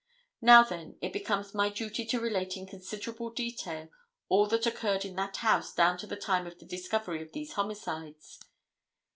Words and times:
Now, 0.41 0.63
then, 0.63 0.97
it 0.99 1.13
becomes 1.13 1.53
my 1.53 1.69
duty 1.69 2.05
to 2.05 2.19
relate 2.19 2.57
in 2.57 2.65
considerable 2.65 3.29
detail 3.29 3.89
all 4.29 4.47
that 4.47 4.65
occurred 4.65 5.05
in 5.05 5.15
that 5.17 5.37
household 5.37 5.77
down 5.77 5.99
to 5.99 6.07
the 6.07 6.15
time 6.15 6.47
of 6.47 6.57
the 6.57 6.65
discovery 6.65 7.21
of 7.21 7.33
these 7.33 7.53
homicides. 7.53 8.39